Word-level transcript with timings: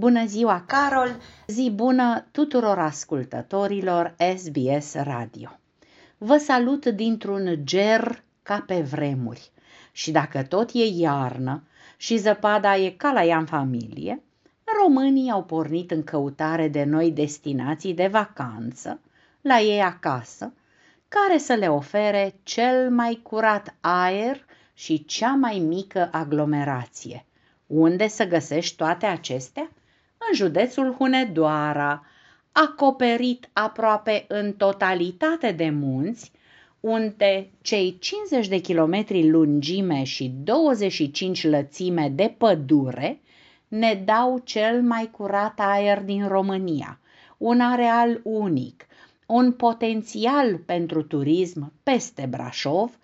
Bună 0.00 0.26
ziua, 0.26 0.64
Carol! 0.66 1.16
Zi 1.46 1.70
bună 1.74 2.26
tuturor 2.30 2.78
ascultătorilor 2.78 4.14
SBS 4.36 4.94
Radio! 4.94 5.58
Vă 6.18 6.36
salut 6.36 6.86
dintr-un 6.86 7.60
ger 7.64 8.22
ca 8.42 8.64
pe 8.66 8.80
vremuri 8.80 9.50
și 9.92 10.10
dacă 10.10 10.42
tot 10.42 10.70
e 10.72 10.84
iarnă 10.84 11.62
și 11.96 12.16
zăpada 12.16 12.76
e 12.76 12.90
ca 12.90 13.12
la 13.12 13.24
ea 13.24 13.38
în 13.38 13.44
familie, 13.46 14.22
românii 14.80 15.30
au 15.30 15.44
pornit 15.44 15.90
în 15.90 16.04
căutare 16.04 16.68
de 16.68 16.84
noi 16.84 17.10
destinații 17.10 17.94
de 17.94 18.06
vacanță 18.06 19.00
la 19.40 19.58
ei 19.58 19.82
acasă, 19.82 20.52
care 21.08 21.38
să 21.38 21.52
le 21.52 21.68
ofere 21.68 22.34
cel 22.42 22.90
mai 22.90 23.20
curat 23.22 23.74
aer 23.80 24.44
și 24.74 25.04
cea 25.04 25.34
mai 25.34 25.58
mică 25.58 26.08
aglomerație. 26.12 27.24
Unde 27.66 28.08
să 28.08 28.24
găsești 28.24 28.76
toate 28.76 29.06
acestea? 29.06 29.70
În 30.30 30.36
județul 30.36 30.94
Hunedoara, 30.94 32.04
acoperit 32.52 33.48
aproape 33.52 34.24
în 34.28 34.52
totalitate 34.52 35.52
de 35.52 35.70
munți, 35.70 36.32
unde 36.80 37.50
cei 37.62 37.96
50 38.00 38.48
de 38.48 38.58
kilometri 38.58 39.30
lungime 39.30 40.02
și 40.04 40.32
25 40.42 41.44
lățime 41.44 42.08
de 42.08 42.34
pădure 42.38 43.20
ne 43.68 44.02
dau 44.04 44.38
cel 44.44 44.82
mai 44.82 45.10
curat 45.10 45.60
aer 45.60 46.02
din 46.02 46.28
România, 46.28 47.00
un 47.38 47.60
areal 47.60 48.20
unic, 48.22 48.86
un 49.26 49.52
potențial 49.52 50.56
pentru 50.56 51.02
turism 51.02 51.72
peste 51.82 52.26
Brașov, 52.30 52.98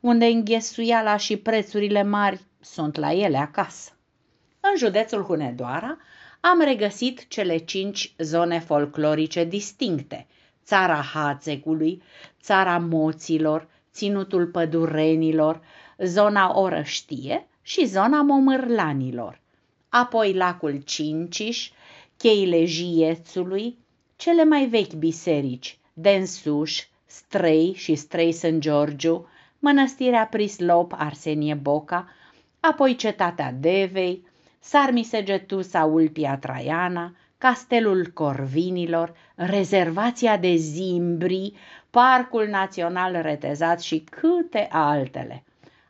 unde 0.00 0.24
înghesuiala 0.24 1.16
și 1.16 1.36
prețurile 1.36 2.02
mari 2.02 2.40
sunt 2.60 2.96
la 2.96 3.12
ele 3.12 3.36
acasă. 3.36 3.92
În 4.60 4.76
județul 4.76 5.22
Hunedoara 5.22 5.98
am 6.44 6.60
regăsit 6.60 7.28
cele 7.28 7.56
cinci 7.56 8.14
zone 8.18 8.58
folclorice 8.58 9.44
distincte, 9.44 10.26
țara 10.64 11.00
Hațegului, 11.00 12.02
țara 12.40 12.78
Moților, 12.78 13.68
ținutul 13.92 14.46
pădurenilor, 14.46 15.60
zona 15.98 16.58
Orăștie 16.58 17.46
și 17.62 17.86
zona 17.86 18.22
Momârlanilor, 18.22 19.40
apoi 19.88 20.32
lacul 20.32 20.82
Cinciș, 20.84 21.70
cheile 22.16 22.64
Jiețului, 22.64 23.78
cele 24.16 24.44
mai 24.44 24.66
vechi 24.66 24.92
biserici, 24.92 25.78
Densuș, 25.92 26.82
Strei 27.06 27.74
și 27.74 27.94
Strei 27.94 28.32
St. 28.32 28.58
Georgiu, 28.58 29.28
mănăstirea 29.58 30.26
Prislop 30.26 30.92
Arsenie 30.96 31.54
Boca, 31.54 32.08
apoi 32.60 32.96
cetatea 32.96 33.52
Devei, 33.52 34.30
Sarmisegetusa 34.64 35.84
Ulpia 35.84 36.38
Traiana, 36.38 37.14
Castelul 37.38 38.06
Corvinilor, 38.14 39.14
Rezervația 39.34 40.36
de 40.36 40.54
Zimbri, 40.54 41.52
Parcul 41.90 42.46
Național 42.46 43.18
Retezat 43.22 43.80
și 43.80 44.04
câte 44.10 44.68
altele. 44.70 45.44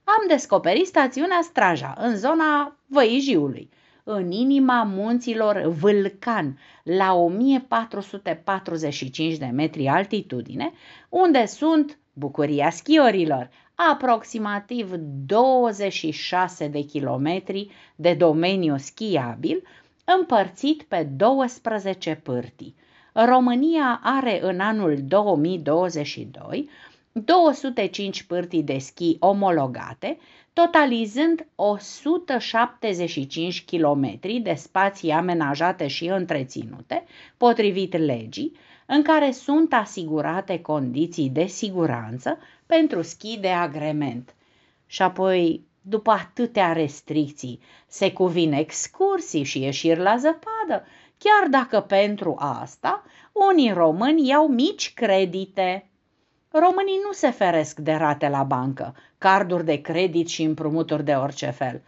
Am 0.04 0.24
descoperit 0.28 0.86
stațiunea 0.86 1.38
Straja, 1.42 1.94
în 1.98 2.16
zona 2.16 2.76
Văijiului, 2.86 3.68
în 4.04 4.30
inima 4.30 4.82
munților 4.82 5.66
Vâlcan, 5.66 6.58
la 6.82 7.12
1445 7.12 9.36
de 9.36 9.46
metri 9.46 9.88
altitudine, 9.88 10.72
unde 11.08 11.46
sunt 11.46 11.98
bucuria 12.12 12.70
schiorilor, 12.70 13.50
aproximativ 13.74 14.92
26 15.26 16.68
de 16.68 16.80
kilometri 16.80 17.70
de 17.96 18.14
domeniu 18.14 18.76
schiabil, 18.76 19.62
împărțit 20.04 20.82
pe 20.82 21.08
12 21.16 22.14
pârtii. 22.14 22.74
România 23.12 24.00
are 24.02 24.40
în 24.42 24.60
anul 24.60 24.96
2022 25.02 26.68
205 27.12 28.22
pârtii 28.22 28.62
de 28.62 28.78
schi 28.78 29.16
omologate, 29.18 30.18
totalizând 30.52 31.46
175 31.54 33.64
km 33.64 34.18
de 34.42 34.54
spații 34.54 35.10
amenajate 35.10 35.86
și 35.86 36.06
întreținute, 36.06 37.04
potrivit 37.36 37.96
legii, 37.96 38.52
în 38.94 39.02
care 39.02 39.30
sunt 39.30 39.72
asigurate 39.72 40.60
condiții 40.60 41.28
de 41.28 41.46
siguranță 41.46 42.38
pentru 42.66 43.02
schi 43.02 43.38
de 43.38 43.48
agrement. 43.48 44.34
Și 44.86 45.02
apoi, 45.02 45.66
după 45.80 46.10
atâtea 46.10 46.72
restricții, 46.72 47.60
se 47.86 48.12
cuvine 48.12 48.58
excursii 48.58 49.42
și 49.42 49.62
ieșiri 49.62 50.00
la 50.00 50.16
zăpadă, 50.16 50.86
chiar 51.18 51.48
dacă 51.50 51.80
pentru 51.80 52.34
asta 52.38 53.04
unii 53.50 53.72
români 53.72 54.28
iau 54.28 54.48
mici 54.48 54.94
credite. 54.94 55.90
Românii 56.50 57.00
nu 57.04 57.12
se 57.12 57.30
feresc 57.30 57.78
de 57.78 57.92
rate 57.92 58.28
la 58.28 58.42
bancă, 58.42 58.94
carduri 59.18 59.64
de 59.64 59.80
credit 59.80 60.28
și 60.28 60.42
împrumuturi 60.42 61.04
de 61.04 61.12
orice 61.12 61.50
fel. 61.50 61.82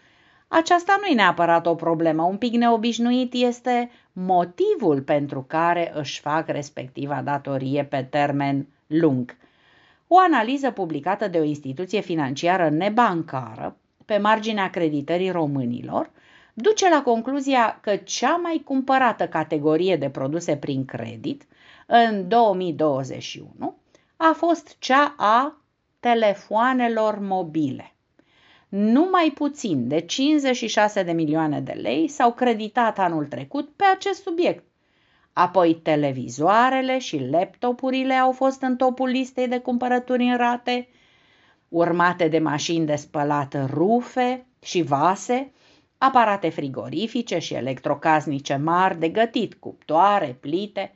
Aceasta 0.57 0.97
nu 1.01 1.07
e 1.07 1.15
neapărat 1.15 1.67
o 1.67 1.75
problemă, 1.75 2.23
un 2.23 2.37
pic 2.37 2.55
neobișnuit 2.55 3.33
este 3.33 3.91
motivul 4.13 5.03
pentru 5.03 5.43
care 5.43 5.93
își 5.95 6.21
fac 6.21 6.49
respectiva 6.49 7.23
datorie 7.23 7.85
pe 7.85 8.07
termen 8.11 8.67
lung. 8.87 9.37
O 10.09 10.19
analiză 10.19 10.71
publicată 10.71 11.29
de 11.29 11.39
o 11.39 11.43
instituție 11.43 12.01
financiară 12.01 12.69
nebancară 12.69 13.77
pe 14.05 14.19
marginea 14.19 14.71
creditării 14.71 15.31
românilor 15.31 16.11
duce 16.53 16.89
la 16.89 17.03
concluzia 17.03 17.79
că 17.81 17.97
cea 17.97 18.37
mai 18.37 18.63
cumpărată 18.65 19.29
categorie 19.29 19.97
de 19.97 20.09
produse 20.09 20.57
prin 20.57 20.85
credit 20.85 21.47
în 21.87 22.29
2021 22.29 23.77
a 24.17 24.33
fost 24.37 24.77
cea 24.79 25.15
a 25.17 25.57
telefoanelor 26.01 27.19
mobile. 27.19 27.94
Numai 28.77 29.31
puțin 29.35 29.89
de 29.89 30.01
56 30.01 31.03
de 31.03 31.13
milioane 31.13 31.61
de 31.61 31.73
lei 31.73 32.09
s-au 32.09 32.33
creditat 32.33 32.99
anul 32.99 33.27
trecut 33.27 33.69
pe 33.77 33.85
acest 33.95 34.23
subiect. 34.23 34.65
Apoi 35.33 35.75
televizoarele 35.75 36.99
și 36.99 37.29
laptopurile 37.31 38.15
au 38.15 38.33
fost 38.33 38.63
în 38.63 38.77
topul 38.77 39.09
listei 39.09 39.49
de 39.49 39.59
cumpărături 39.59 40.23
în 40.23 40.37
rate, 40.37 40.89
urmate 41.69 42.29
de 42.29 42.39
mașini 42.39 42.87
de 42.87 42.95
spălat 42.95 43.71
rufe 43.71 44.47
și 44.63 44.83
vase, 44.83 45.53
aparate 45.99 46.49
frigorifice 46.49 47.39
și 47.39 47.55
electrocasnice 47.55 48.57
mari 48.57 48.99
de 48.99 49.09
gătit, 49.09 49.55
cuptoare, 49.55 50.37
plite. 50.41 50.95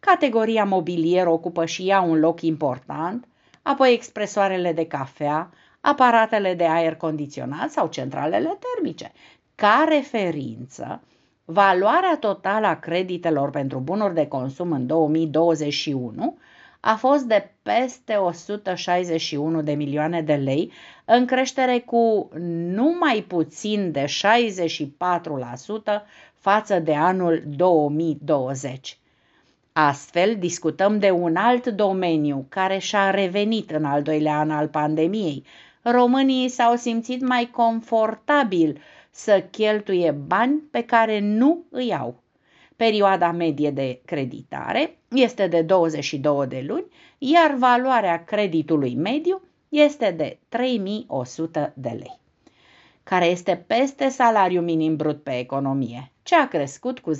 Categoria 0.00 0.64
mobilier 0.64 1.26
ocupă 1.26 1.64
și 1.64 1.88
ea 1.88 2.00
un 2.00 2.18
loc 2.18 2.42
important, 2.42 3.28
apoi 3.62 3.92
expresoarele 3.92 4.72
de 4.72 4.86
cafea, 4.86 5.50
aparatele 5.80 6.54
de 6.54 6.64
aer 6.64 6.94
condiționat 6.94 7.70
sau 7.70 7.88
centralele 7.88 8.58
termice. 8.74 9.12
Ca 9.54 9.86
referință, 9.88 11.02
valoarea 11.44 12.16
totală 12.20 12.66
a 12.66 12.78
creditelor 12.78 13.50
pentru 13.50 13.78
bunuri 13.78 14.14
de 14.14 14.26
consum 14.26 14.72
în 14.72 14.86
2021 14.86 16.36
a 16.80 16.94
fost 16.94 17.24
de 17.24 17.50
peste 17.62 18.14
161 18.14 19.62
de 19.62 19.72
milioane 19.72 20.22
de 20.22 20.34
lei, 20.34 20.72
în 21.04 21.26
creștere 21.26 21.78
cu 21.78 22.28
numai 22.74 23.24
puțin 23.28 23.90
de 23.92 24.04
64% 24.04 24.08
față 26.34 26.78
de 26.78 26.94
anul 26.94 27.42
2020. 27.46 28.98
Astfel, 29.72 30.36
discutăm 30.38 30.98
de 30.98 31.10
un 31.10 31.36
alt 31.36 31.66
domeniu 31.66 32.46
care 32.48 32.78
și-a 32.78 33.10
revenit 33.10 33.70
în 33.70 33.84
al 33.84 34.02
doilea 34.02 34.38
an 34.38 34.50
al 34.50 34.68
pandemiei. 34.68 35.44
Românii 35.90 36.48
s-au 36.48 36.76
simțit 36.76 37.26
mai 37.26 37.50
confortabil 37.50 38.80
să 39.10 39.44
cheltuie 39.50 40.10
bani 40.10 40.62
pe 40.70 40.82
care 40.82 41.20
nu 41.20 41.64
îi 41.70 41.94
au. 41.94 42.22
Perioada 42.76 43.30
medie 43.32 43.70
de 43.70 44.00
creditare 44.04 44.98
este 45.08 45.46
de 45.46 45.62
22 45.62 46.46
de 46.46 46.64
luni, 46.66 46.84
iar 47.18 47.54
valoarea 47.54 48.24
creditului 48.24 48.94
mediu 48.94 49.42
este 49.68 50.10
de 50.10 50.38
3100 50.48 51.72
de 51.76 51.88
lei, 51.88 52.18
care 53.02 53.26
este 53.26 53.64
peste 53.66 54.08
salariul 54.08 54.64
minim 54.64 54.96
brut 54.96 55.22
pe 55.22 55.38
economie, 55.38 56.10
ce 56.22 56.34
a 56.34 56.48
crescut 56.48 56.98
cu 56.98 57.14
10,8% 57.14 57.18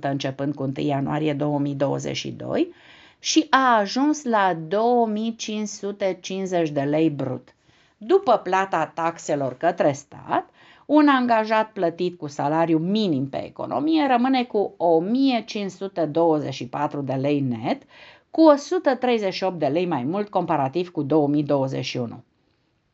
începând 0.00 0.54
cu 0.54 0.62
1 0.62 0.72
ianuarie 0.76 1.32
2022 1.32 2.72
și 3.18 3.46
a 3.50 3.78
ajuns 3.78 4.24
la 4.24 4.54
2550 4.68 6.70
de 6.70 6.80
lei 6.80 7.10
brut. 7.10 7.54
După 7.96 8.36
plata 8.36 8.92
taxelor 8.94 9.56
către 9.56 9.92
stat, 9.92 10.50
un 10.86 11.08
angajat 11.08 11.72
plătit 11.72 12.18
cu 12.18 12.26
salariu 12.26 12.78
minim 12.78 13.28
pe 13.28 13.44
economie 13.44 14.06
rămâne 14.06 14.44
cu 14.44 14.74
1524 14.76 17.00
de 17.00 17.12
lei 17.12 17.40
net, 17.40 17.82
cu 18.30 18.40
138 18.40 19.58
de 19.58 19.66
lei 19.66 19.86
mai 19.86 20.02
mult 20.02 20.28
comparativ 20.28 20.90
cu 20.90 21.02
2021. 21.02 22.22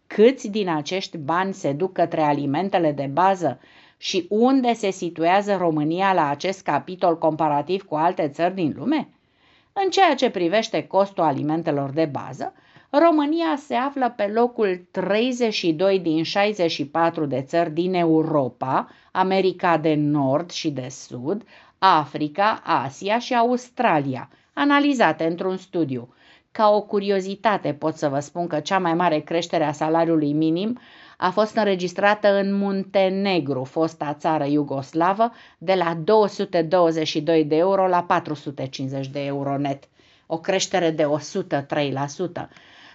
Câți 0.06 0.48
din 0.48 0.68
acești 0.68 1.18
bani 1.18 1.54
se 1.54 1.72
duc 1.72 1.92
către 1.92 2.20
alimentele 2.20 2.92
de 2.92 3.10
bază 3.12 3.58
și 3.96 4.26
unde 4.28 4.72
se 4.72 4.90
situează 4.90 5.56
România 5.56 6.12
la 6.12 6.28
acest 6.28 6.62
capitol 6.62 7.18
comparativ 7.18 7.82
cu 7.82 7.94
alte 7.94 8.28
țări 8.28 8.54
din 8.54 8.74
lume? 8.76 9.08
În 9.82 9.90
ceea 9.90 10.14
ce 10.14 10.30
privește 10.30 10.86
costul 10.86 11.22
alimentelor 11.22 11.90
de 11.90 12.04
bază, 12.04 12.52
România 12.90 13.56
se 13.56 13.74
află 13.74 14.12
pe 14.16 14.26
locul 14.26 14.86
32 14.90 15.98
din 15.98 16.22
64 16.22 17.26
de 17.26 17.42
țări 17.42 17.70
din 17.72 17.94
Europa, 17.94 18.88
America 19.12 19.78
de 19.78 19.94
Nord 19.94 20.50
și 20.50 20.70
de 20.70 20.88
Sud, 20.88 21.42
Africa, 21.78 22.60
Asia 22.64 23.18
și 23.18 23.34
Australia, 23.34 24.30
analizate 24.52 25.24
într-un 25.24 25.56
studiu. 25.56 26.14
Ca 26.52 26.68
o 26.68 26.82
curiozitate 26.82 27.72
pot 27.72 27.96
să 27.96 28.08
vă 28.08 28.20
spun 28.20 28.46
că 28.46 28.60
cea 28.60 28.78
mai 28.78 28.94
mare 28.94 29.20
creștere 29.20 29.64
a 29.64 29.72
salariului 29.72 30.32
minim 30.32 30.78
a 31.16 31.30
fost 31.30 31.56
înregistrată 31.56 32.38
în 32.38 32.54
Muntenegru, 32.54 33.64
fosta 33.64 34.16
țară 34.18 34.44
iugoslavă, 34.44 35.32
de 35.58 35.74
la 35.74 35.94
222 36.04 37.44
de 37.44 37.56
euro 37.56 37.86
la 37.86 38.02
450 38.02 39.08
de 39.08 39.24
euro 39.24 39.58
net, 39.58 39.84
o 40.26 40.38
creștere 40.38 40.90
de 40.90 41.04
103%. 41.04 42.48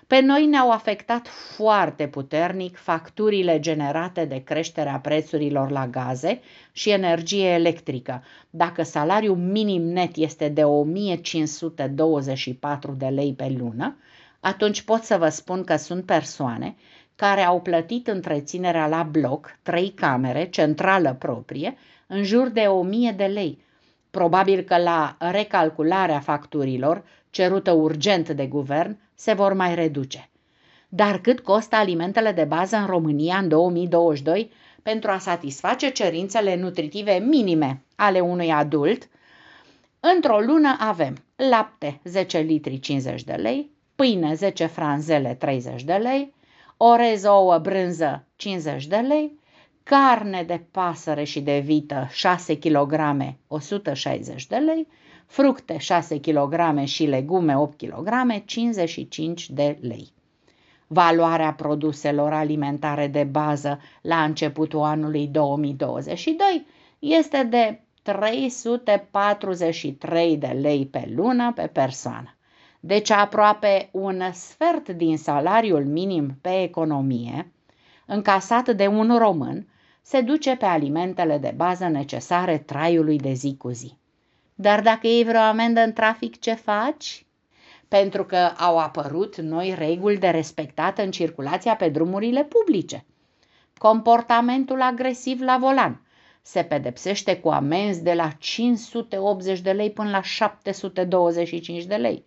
Pe 0.09 0.19
noi 0.19 0.45
ne-au 0.45 0.71
afectat 0.71 1.27
foarte 1.27 2.07
puternic 2.07 2.77
facturile 2.77 3.59
generate 3.59 4.25
de 4.25 4.43
creșterea 4.43 4.99
prețurilor 4.99 5.69
la 5.69 5.87
gaze 5.87 6.41
și 6.71 6.89
energie 6.89 7.47
electrică. 7.47 8.23
Dacă 8.49 8.83
salariul 8.83 9.35
minim 9.35 9.81
net 9.81 10.15
este 10.15 10.47
de 10.47 10.63
1524 10.63 12.91
de 12.91 13.05
lei 13.05 13.33
pe 13.33 13.55
lună, 13.57 13.97
atunci 14.39 14.81
pot 14.81 15.03
să 15.03 15.17
vă 15.17 15.29
spun 15.29 15.63
că 15.63 15.75
sunt 15.75 16.05
persoane 16.05 16.75
care 17.19 17.41
au 17.41 17.61
plătit 17.61 18.07
întreținerea 18.07 18.87
la 18.87 19.03
bloc, 19.03 19.57
trei 19.61 19.89
camere, 19.89 20.49
centrală 20.49 21.15
proprie, 21.19 21.77
în 22.07 22.23
jur 22.23 22.47
de 22.47 22.61
1000 22.61 23.11
de 23.11 23.23
lei. 23.23 23.61
Probabil 24.11 24.61
că 24.61 24.77
la 24.77 25.15
recalcularea 25.19 26.19
facturilor, 26.19 27.03
cerută 27.29 27.71
urgent 27.71 28.29
de 28.29 28.47
guvern, 28.47 28.97
se 29.15 29.33
vor 29.33 29.53
mai 29.53 29.75
reduce. 29.75 30.29
Dar 30.89 31.19
cât 31.21 31.39
costă 31.39 31.75
alimentele 31.75 32.31
de 32.31 32.43
bază 32.43 32.75
în 32.75 32.85
România 32.85 33.37
în 33.37 33.47
2022 33.47 34.51
pentru 34.83 35.11
a 35.11 35.17
satisface 35.17 35.89
cerințele 35.89 36.55
nutritive 36.55 37.13
minime 37.13 37.83
ale 37.95 38.19
unui 38.19 38.51
adult? 38.51 39.09
Într-o 39.99 40.39
lună 40.39 40.75
avem 40.79 41.15
lapte 41.35 41.99
10 42.03 42.39
litri 42.39 42.79
50 42.79 43.23
de 43.23 43.33
lei, 43.33 43.69
pâine 43.95 44.33
10 44.33 44.65
franzele 44.65 45.33
30 45.33 45.83
de 45.83 45.93
lei, 45.93 46.37
orez 46.81 47.23
ouă 47.23 47.57
brânză 47.57 48.25
50 48.35 48.87
de 48.87 48.95
lei, 48.95 49.39
carne 49.83 50.43
de 50.43 50.65
pasăre 50.71 51.23
și 51.23 51.41
de 51.41 51.59
vită 51.59 52.07
6 52.11 52.57
kg 52.57 52.93
160 53.47 54.47
de 54.47 54.55
lei, 54.55 54.87
fructe 55.25 55.77
6 55.77 56.19
kg 56.19 56.83
și 56.83 57.05
legume 57.05 57.57
8 57.57 57.77
kg 57.77 58.09
55 58.45 59.49
de 59.49 59.77
lei. 59.81 60.07
Valoarea 60.87 61.53
produselor 61.53 62.33
alimentare 62.33 63.07
de 63.07 63.23
bază 63.23 63.79
la 64.01 64.23
începutul 64.23 64.81
anului 64.81 65.27
2022 65.27 66.65
este 66.99 67.43
de 67.43 67.81
343 68.01 70.37
de 70.37 70.47
lei 70.47 70.85
pe 70.85 71.11
lună 71.15 71.51
pe 71.55 71.67
persoană. 71.67 72.38
Deci 72.79 73.09
aproape 73.09 73.89
un 73.91 74.23
sfert 74.33 74.89
din 74.89 75.17
salariul 75.17 75.85
minim 75.85 76.37
pe 76.41 76.61
economie, 76.61 77.51
încasat 78.05 78.69
de 78.69 78.87
un 78.87 79.17
român, 79.17 79.67
se 80.01 80.21
duce 80.21 80.55
pe 80.55 80.65
alimentele 80.65 81.37
de 81.37 81.53
bază 81.55 81.87
necesare 81.87 82.57
traiului 82.57 83.17
de 83.17 83.33
zi 83.33 83.55
cu 83.57 83.69
zi. 83.69 83.97
Dar 84.55 84.81
dacă 84.81 85.07
iei 85.07 85.23
vreo 85.23 85.39
amendă 85.39 85.79
în 85.81 85.93
trafic, 85.93 86.39
ce 86.39 86.53
faci? 86.53 87.25
Pentru 87.87 88.25
că 88.25 88.51
au 88.57 88.77
apărut 88.77 89.37
noi 89.37 89.75
reguli 89.77 90.17
de 90.17 90.29
respectat 90.29 90.97
în 90.97 91.11
circulația 91.11 91.75
pe 91.75 91.89
drumurile 91.89 92.43
publice. 92.43 93.05
Comportamentul 93.77 94.81
agresiv 94.81 95.41
la 95.41 95.57
volan 95.57 96.01
se 96.41 96.63
pedepsește 96.63 97.37
cu 97.37 97.49
amenzi 97.49 98.03
de 98.03 98.13
la 98.13 98.29
580 98.39 99.59
de 99.59 99.71
lei 99.71 99.91
până 99.91 100.09
la 100.09 100.21
725 100.21 101.83
de 101.83 101.95
lei. 101.95 102.25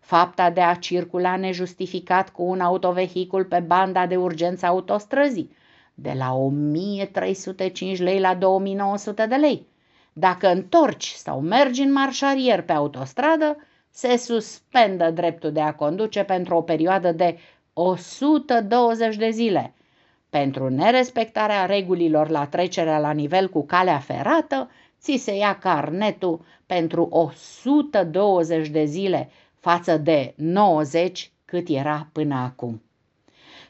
Fapta 0.00 0.50
de 0.50 0.60
a 0.60 0.74
circula 0.74 1.36
nejustificat 1.36 2.30
cu 2.30 2.42
un 2.42 2.60
autovehicul 2.60 3.44
pe 3.44 3.60
banda 3.60 4.06
de 4.06 4.16
urgență 4.16 4.66
autostrăzii, 4.66 5.56
de 5.94 6.12
la 6.18 6.34
1305 6.34 7.98
lei 7.98 8.20
la 8.20 8.34
2900 8.34 9.26
de 9.26 9.34
lei 9.34 9.66
dacă 10.18 10.48
întorci 10.48 11.12
sau 11.16 11.40
mergi 11.40 11.82
în 11.82 11.92
marșarier 11.92 12.62
pe 12.62 12.72
autostradă, 12.72 13.56
se 13.90 14.16
suspendă 14.16 15.10
dreptul 15.10 15.52
de 15.52 15.60
a 15.60 15.74
conduce 15.74 16.22
pentru 16.22 16.54
o 16.56 16.62
perioadă 16.62 17.12
de 17.12 17.38
120 17.72 19.16
de 19.16 19.30
zile. 19.30 19.74
Pentru 20.30 20.68
nerespectarea 20.68 21.66
regulilor 21.66 22.28
la 22.28 22.46
trecerea 22.46 22.98
la 22.98 23.10
nivel 23.10 23.48
cu 23.48 23.66
calea 23.66 23.98
ferată, 23.98 24.70
ți 25.00 25.16
se 25.16 25.36
ia 25.36 25.58
carnetul 25.58 26.44
pentru 26.66 27.08
120 27.10 28.68
de 28.68 28.84
zile 28.84 29.30
față 29.60 29.96
de 29.96 30.32
90 30.36 31.32
cât 31.44 31.68
era 31.68 32.08
până 32.12 32.34
acum. 32.34 32.82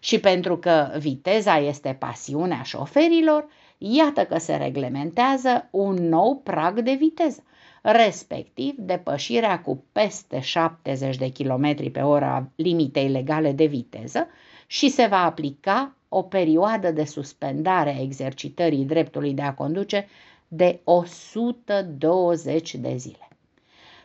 Și 0.00 0.20
pentru 0.20 0.58
că 0.58 0.94
viteza 0.98 1.58
este 1.58 1.96
pasiunea 1.98 2.62
șoferilor, 2.62 3.46
Iată 3.78 4.24
că 4.24 4.38
se 4.38 4.56
reglementează 4.56 5.68
un 5.70 5.94
nou 5.94 6.40
prag 6.44 6.80
de 6.80 6.92
viteză, 6.92 7.42
respectiv 7.82 8.74
depășirea 8.76 9.60
cu 9.60 9.84
peste 9.92 10.40
70 10.40 11.16
de 11.16 11.32
km 11.32 11.90
pe 11.90 12.00
oră 12.00 12.24
a 12.24 12.48
limitei 12.56 13.08
legale 13.08 13.52
de 13.52 13.64
viteză 13.64 14.26
și 14.66 14.88
se 14.88 15.06
va 15.06 15.24
aplica 15.24 15.94
o 16.08 16.22
perioadă 16.22 16.90
de 16.90 17.04
suspendare 17.04 17.90
a 17.90 18.00
exercitării 18.02 18.84
dreptului 18.84 19.32
de 19.32 19.42
a 19.42 19.54
conduce 19.54 20.08
de 20.48 20.80
120 20.84 22.74
de 22.74 22.96
zile. 22.96 23.28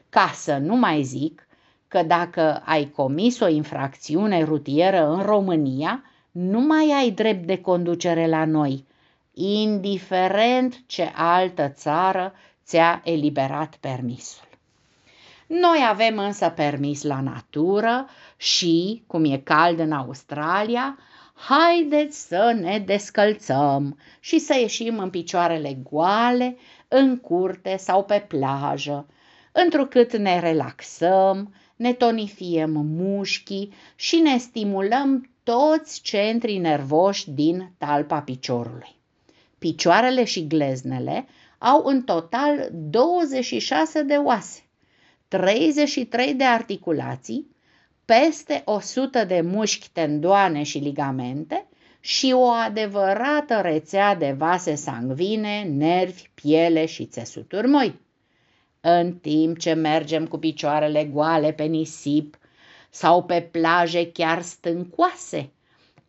Ca 0.09 0.31
să 0.33 0.57
nu 0.57 0.75
mai 0.75 1.03
zic 1.03 1.47
că 1.93 2.03
dacă 2.03 2.61
ai 2.65 2.89
comis 2.95 3.39
o 3.39 3.47
infracțiune 3.47 4.43
rutieră 4.43 5.07
în 5.09 5.21
România, 5.21 6.03
nu 6.31 6.59
mai 6.59 6.91
ai 6.97 7.11
drept 7.11 7.45
de 7.45 7.61
conducere 7.61 8.27
la 8.27 8.45
noi, 8.45 8.85
indiferent 9.33 10.83
ce 10.85 11.11
altă 11.15 11.69
țară 11.69 12.33
ți-a 12.65 13.01
eliberat 13.03 13.75
permisul. 13.79 14.47
Noi 15.47 15.85
avem 15.89 16.17
însă 16.17 16.49
permis 16.49 17.03
la 17.03 17.21
natură 17.21 18.07
și, 18.37 19.03
cum 19.07 19.25
e 19.25 19.37
cald 19.37 19.79
în 19.79 19.91
Australia, 19.91 20.97
haideți 21.33 22.27
să 22.27 22.57
ne 22.61 22.79
descălțăm 22.79 23.99
și 24.19 24.39
să 24.39 24.53
ieșim 24.59 24.99
în 24.99 25.09
picioarele 25.09 25.77
goale, 25.91 26.57
în 26.87 27.17
curte 27.17 27.77
sau 27.77 28.03
pe 28.03 28.25
plajă, 28.27 29.05
întrucât 29.51 30.17
ne 30.17 30.39
relaxăm, 30.39 31.53
ne 31.75 31.93
tonifiem 31.93 32.71
mușchii 32.71 33.73
și 33.95 34.15
ne 34.15 34.37
stimulăm 34.37 35.29
toți 35.43 36.01
centrii 36.01 36.57
nervoși 36.57 37.29
din 37.29 37.71
talpa 37.77 38.19
piciorului. 38.19 38.95
Picioarele 39.57 40.23
și 40.23 40.47
gleznele 40.47 41.27
au 41.57 41.83
în 41.85 42.01
total 42.01 42.69
26 42.71 44.01
de 44.01 44.15
oase, 44.15 44.61
33 45.27 46.33
de 46.33 46.43
articulații, 46.43 47.47
peste 48.05 48.61
100 48.65 49.25
de 49.25 49.41
mușchi, 49.41 49.89
tendoane 49.89 50.63
și 50.63 50.77
ligamente 50.77 51.67
și 51.99 52.31
o 52.35 52.45
adevărată 52.45 53.59
rețea 53.61 54.15
de 54.15 54.35
vase 54.37 54.75
sangvine, 54.75 55.63
nervi, 55.63 56.29
piele 56.33 56.85
și 56.85 57.05
țesuturi 57.05 57.67
moi. 57.67 57.99
În 58.85 59.13
timp 59.13 59.57
ce 59.57 59.73
mergem 59.73 60.27
cu 60.27 60.37
picioarele 60.37 61.05
goale 61.05 61.51
pe 61.51 61.63
nisip 61.63 62.37
sau 62.89 63.23
pe 63.23 63.41
plaje 63.41 64.11
chiar 64.11 64.41
stâncoase, 64.41 65.49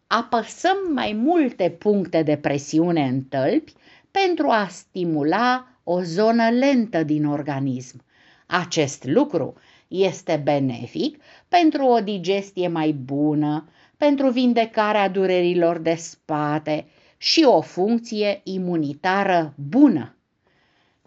apăsăm 0.06 0.76
mai 0.92 1.12
multe 1.12 1.70
puncte 1.70 2.22
de 2.22 2.36
presiune 2.36 3.02
în 3.02 3.22
tălpi 3.22 3.72
pentru 4.10 4.48
a 4.48 4.66
stimula 4.70 5.66
o 5.84 6.00
zonă 6.00 6.50
lentă 6.50 7.02
din 7.02 7.26
organism. 7.26 8.04
Acest 8.46 9.04
lucru 9.04 9.54
este 9.88 10.40
benefic 10.44 11.22
pentru 11.48 11.84
o 11.84 12.00
digestie 12.00 12.68
mai 12.68 12.92
bună, 12.92 13.68
pentru 13.96 14.30
vindecarea 14.30 15.08
durerilor 15.08 15.78
de 15.78 15.94
spate 15.94 16.86
și 17.16 17.44
o 17.44 17.60
funcție 17.60 18.40
imunitară 18.44 19.54
bună. 19.56 20.16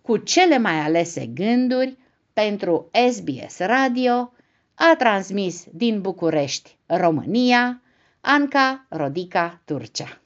Cu 0.07 0.17
cele 0.17 0.57
mai 0.57 0.79
alese 0.79 1.25
gânduri, 1.25 1.97
pentru 2.33 2.89
SBS 3.11 3.57
Radio, 3.59 4.33
a 4.73 4.95
transmis 4.97 5.65
din 5.71 6.01
București, 6.01 6.77
România, 6.85 7.81
Anca 8.21 8.85
Rodica 8.89 9.61
Turcea 9.65 10.21